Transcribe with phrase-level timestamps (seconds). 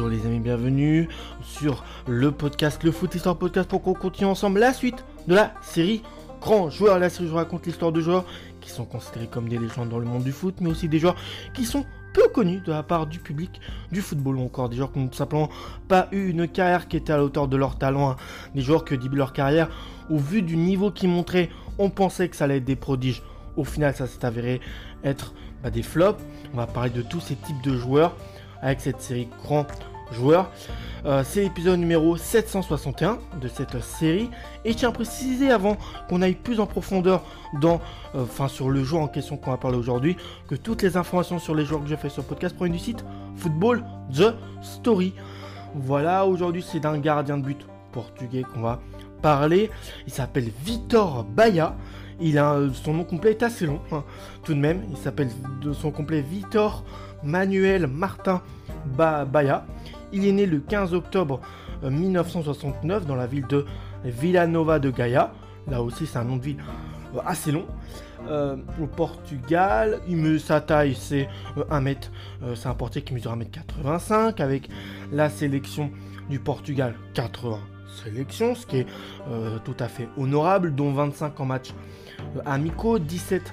[0.00, 1.10] Bonjour les amis, bienvenue
[1.42, 5.52] sur le podcast, le Foot Histoire Podcast pour qu'on continue ensemble la suite de la
[5.60, 6.00] série
[6.40, 6.98] Grand Joueur.
[6.98, 8.24] La série je raconte l'histoire de joueurs
[8.62, 11.16] qui sont considérés comme des légendes dans le monde du foot, mais aussi des joueurs
[11.52, 11.84] qui sont
[12.14, 13.60] peu connus de la part du public
[13.92, 15.50] du football ou encore des joueurs qui n'ont tout simplement
[15.86, 18.12] pas eu une carrière qui était à la hauteur de leur talent.
[18.12, 18.16] hein.
[18.54, 19.68] Des joueurs que début leur carrière,
[20.08, 23.22] au vu du niveau qu'ils montraient, on pensait que ça allait être des prodiges.
[23.58, 24.62] Au final, ça s'est avéré
[25.04, 26.22] être bah, des flops.
[26.54, 28.16] On va parler de tous ces types de joueurs
[28.62, 29.66] avec cette série Grand
[30.12, 30.50] Joueur.
[31.06, 34.30] Euh, c'est l'épisode numéro 761 de cette série.
[34.64, 35.76] Et je tiens à préciser avant
[36.08, 37.24] qu'on aille plus en profondeur
[37.60, 37.80] dans,
[38.14, 40.16] euh, sur le joueur en question qu'on va parler aujourd'hui,
[40.48, 42.82] que toutes les informations sur les joueurs que je fais sur le podcast proviennent du
[42.82, 43.04] site
[43.36, 45.14] Football The Story.
[45.74, 48.80] Voilà, aujourd'hui c'est d'un gardien de but portugais qu'on va
[49.22, 49.70] parler.
[50.06, 51.76] Il s'appelle Vitor Baia.
[52.20, 54.04] Il a euh, son nom complet est assez long, hein,
[54.44, 54.82] tout de même.
[54.90, 55.30] Il s'appelle
[55.62, 56.84] de son complet Vitor
[57.22, 58.42] Manuel Martin
[58.84, 59.64] ba Baia.
[60.12, 61.40] Il est né le 15 octobre
[61.84, 63.64] euh, 1969 dans la ville de
[64.04, 65.32] Villanova de Gaia.
[65.68, 66.62] Là aussi, c'est un nom de ville
[67.14, 67.66] euh, assez long.
[68.28, 70.00] Euh, au Portugal,
[70.38, 72.10] sa taille c'est euh, 1 mètre.
[72.42, 74.68] euh, c'est un portier qui mesure 1m85 avec
[75.10, 75.90] la sélection
[76.28, 77.58] du Portugal 80
[78.04, 78.86] sélections, ce qui est
[79.28, 81.70] euh, tout à fait honorable, dont 25 en match
[82.36, 83.46] euh, amicaux, 17 euh,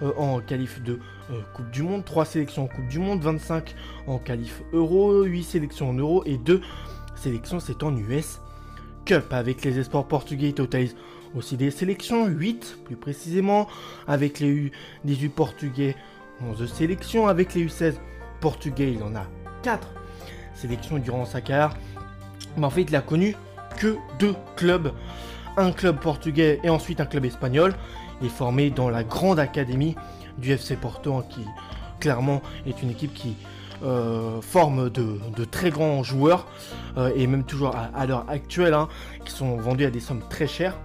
[0.00, 0.98] en qualif de
[1.30, 3.74] euh, Coupe du Monde, 3 sélections en Coupe du Monde, 25
[4.06, 6.60] en qualif Euro, 8 sélections en Euro et 2
[7.14, 8.40] sélections c'est en US
[9.04, 9.32] Cup.
[9.32, 10.96] Avec les espoirs portugais, il totalise
[11.34, 13.68] aussi des sélections, 8 plus précisément,
[14.06, 14.70] avec les
[15.06, 15.96] U18 portugais,
[16.42, 17.94] 11 sélections, avec les U16
[18.40, 19.26] portugais, il en a
[19.62, 19.88] 4
[20.54, 21.76] sélections durant sa carrière.
[22.56, 23.34] Mais en fait, il a connu
[23.78, 24.92] que deux clubs,
[25.56, 27.74] un club portugais et ensuite un club espagnol.
[28.20, 29.96] Il est formé dans la grande académie
[30.38, 31.44] du FC Porto, hein, qui
[32.00, 33.36] clairement est une équipe qui
[33.82, 36.46] euh, forme de, très grands joueurs
[36.96, 38.88] euh, et même toujours à, à l'heure actuelle, hein,
[39.24, 40.76] qui sont vendus à des sommes très chères.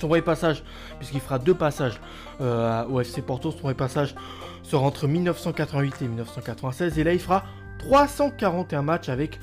[0.00, 0.64] Son premier passage,
[0.98, 2.00] puisqu'il fera deux passages
[2.40, 4.16] euh, au FC Porto, son premier passage
[4.64, 7.44] sera entre 1988 et 1996 et là il fera
[7.78, 9.38] 341 matchs avec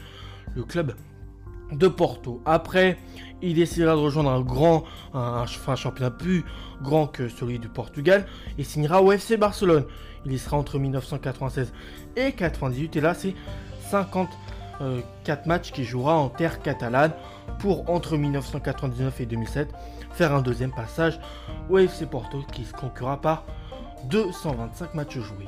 [0.56, 0.94] le club
[1.72, 2.41] de Porto.
[2.46, 2.97] Après,
[3.41, 6.44] il décidera de rejoindre un grand, un, championnat plus
[6.81, 8.25] grand que celui du Portugal
[8.57, 9.85] et signera au FC Barcelone.
[10.25, 11.72] Il y sera entre 1996
[12.16, 13.34] et 98 et là c'est
[13.90, 17.13] 54 matchs qu'il jouera en terre catalane
[17.59, 19.74] pour entre 1999 et 2007
[20.12, 21.19] faire un deuxième passage
[21.69, 23.46] au FC Porto qui se conclura par
[24.09, 25.47] 225 matchs joués.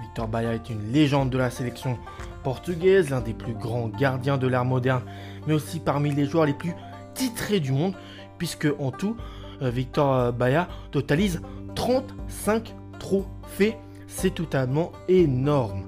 [0.00, 1.98] Victor Baia est une légende de la sélection
[2.42, 5.02] portugaise, l'un des plus grands gardiens de l'ère moderne,
[5.46, 6.74] mais aussi parmi les joueurs les plus
[7.14, 7.94] titrés du monde,
[8.38, 9.16] puisque en tout,
[9.62, 11.40] euh, Victor Baia totalise
[11.74, 13.76] 35 trophées.
[14.06, 15.84] C'est totalement énorme.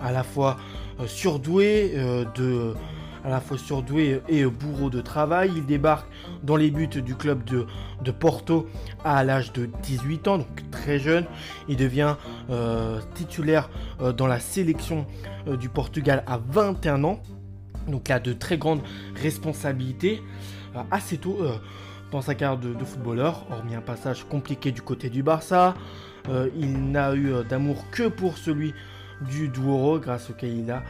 [0.00, 0.56] À la fois
[1.00, 2.74] euh, surdoué euh, de
[3.24, 6.06] la fois surdoué et bourreau de travail, il débarque
[6.44, 7.66] dans les buts du club de,
[8.02, 8.68] de Porto
[9.04, 10.46] à l'âge de 18 ans,
[10.98, 11.24] jeune.
[11.68, 12.16] Il devient
[12.50, 13.68] euh, titulaire
[14.00, 15.06] euh, dans la sélection
[15.46, 17.20] euh, du Portugal à 21 ans.
[17.88, 18.82] Donc il a de très grandes
[19.14, 20.22] responsabilités
[20.90, 21.38] assez tôt
[22.10, 25.74] dans sa carrière de, de footballeur, hormis un passage compliqué du côté du Barça.
[26.56, 28.74] Il n'a eu d'amour que pour celui
[29.30, 30.82] du Douro, grâce auquel il a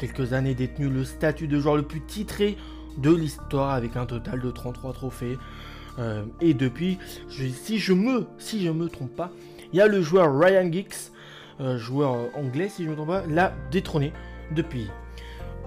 [0.00, 2.56] quelques années détenu le statut de joueur le plus titré
[2.98, 5.38] de l'histoire avec un total de 33 trophées.
[5.98, 9.30] Euh, et depuis, si je me si je me trompe pas,
[9.72, 11.10] il y a le joueur Ryan Giggs,
[11.60, 14.12] euh, joueur anglais si je ne me trompe pas, l'a détrôné
[14.52, 14.88] depuis.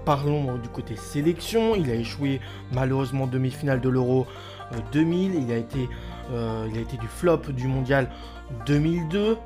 [0.04, 2.40] Parlons euh, du côté sélection, il a échoué
[2.72, 4.26] malheureusement en demi-finale de l'Euro
[4.72, 5.88] euh, 2000, il a été
[6.30, 8.08] il a été du flop du mondial
[8.64, 9.36] 2002,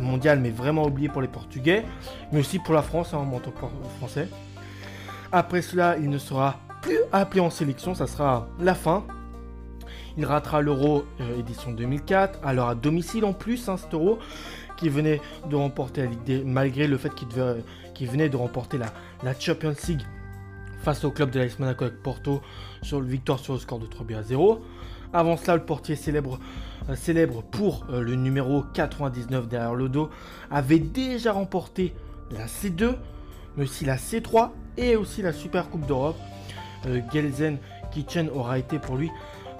[0.00, 1.84] mondial mais vraiment oublié pour les Portugais,
[2.32, 3.66] mais aussi pour la France hein, en tant que
[3.98, 4.28] français.
[5.30, 9.04] Après cela, il ne sera plus appelé en sélection, ça sera la fin.
[10.16, 13.94] Il ratera l'Euro euh, édition 2004, alors à domicile en plus, hein, cet
[14.76, 20.02] qui venait de remporter la malgré le fait qu'il venait de remporter la, Champions League
[20.82, 22.42] face au club de l'AS avec Porto
[22.82, 24.60] sur le victoire sur le score de 3 buts à 0.
[25.12, 26.40] Avant cela, le portier célèbre,
[26.88, 30.10] euh, pour euh, le numéro 99 derrière le dos
[30.50, 31.94] avait déjà remporté
[32.32, 32.96] la C2,
[33.56, 36.16] mais aussi la C3 et aussi la Super Coupe d'Europe.
[36.86, 37.58] Euh, Gelsen
[37.92, 39.10] Kitchen aura été pour lui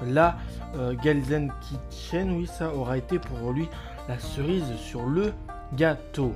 [0.02, 0.36] la
[0.76, 0.94] euh,
[1.60, 3.68] Kitchen, oui, ça aura été pour lui
[4.08, 5.32] la cerise sur le
[5.74, 6.32] gâteau.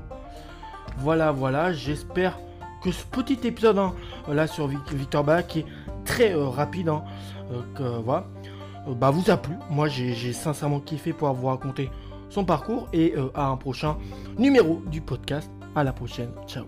[0.98, 2.38] Voilà, voilà, j'espère
[2.82, 3.92] que ce petit épisode hein,
[4.28, 5.66] là sur Vic- Victor Baia qui est
[6.04, 7.04] très euh, rapide, hein,
[7.52, 9.54] euh, que, euh, bah, vous a plu.
[9.70, 11.90] Moi, j'ai sincèrement kiffé pouvoir vous raconter
[12.30, 13.96] son parcours et à un prochain
[14.38, 15.50] numéro du podcast.
[15.74, 16.64] À la prochaine, ciao.